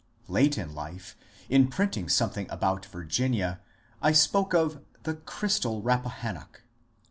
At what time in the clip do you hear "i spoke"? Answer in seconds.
4.01-4.51